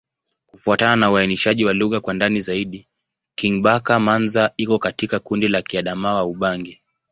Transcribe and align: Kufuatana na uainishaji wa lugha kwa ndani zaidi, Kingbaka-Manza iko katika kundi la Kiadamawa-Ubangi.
Kufuatana 0.47 0.95
na 0.95 1.11
uainishaji 1.11 1.65
wa 1.65 1.73
lugha 1.73 1.99
kwa 1.99 2.13
ndani 2.13 2.41
zaidi, 2.41 2.87
Kingbaka-Manza 3.35 4.53
iko 4.57 4.79
katika 4.79 5.19
kundi 5.19 5.47
la 5.47 5.61
Kiadamawa-Ubangi. 5.61 6.81